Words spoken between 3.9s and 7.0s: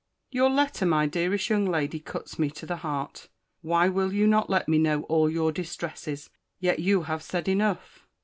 you not let me know all your distresses?—Yet